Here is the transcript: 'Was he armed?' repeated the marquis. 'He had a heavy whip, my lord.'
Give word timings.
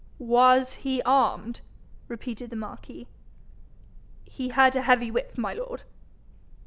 'Was 0.17 0.77
he 0.81 0.99
armed?' 1.03 1.61
repeated 2.07 2.49
the 2.49 2.55
marquis. 2.55 3.05
'He 4.25 4.47
had 4.49 4.75
a 4.75 4.81
heavy 4.81 5.11
whip, 5.11 5.37
my 5.37 5.53
lord.' 5.53 5.83